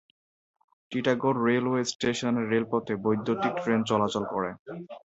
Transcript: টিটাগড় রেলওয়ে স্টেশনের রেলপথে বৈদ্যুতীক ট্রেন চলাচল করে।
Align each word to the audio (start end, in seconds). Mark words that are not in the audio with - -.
টিটাগড় 0.91 1.39
রেলওয়ে 1.45 1.81
স্টেশনের 1.91 2.45
রেলপথে 2.51 2.93
বৈদ্যুতীক 3.03 3.53
ট্রেন 3.61 3.81
চলাচল 3.89 4.23
করে। 4.33 4.49